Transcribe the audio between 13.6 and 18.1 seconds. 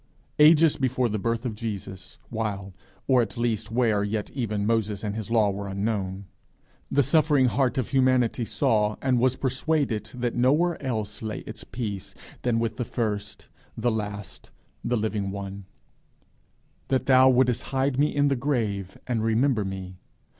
the last, the living one: _O that thou woudest hide me